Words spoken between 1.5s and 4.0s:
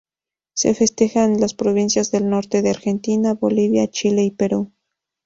provincias del norte de Argentina, Bolivia,